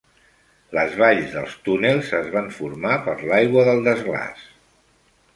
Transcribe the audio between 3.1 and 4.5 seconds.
l'aigua del desglaç.